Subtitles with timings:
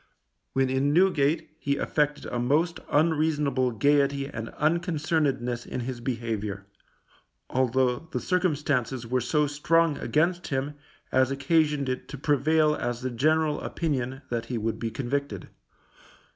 [0.53, 6.65] When in Newgate he affected a most unreasonable gaiety and unconcernedness in his behaviour,
[7.51, 10.73] although the circumstances were so strong against him
[11.11, 15.49] as occasioned it to prevail as the general opinion that he would be convicted.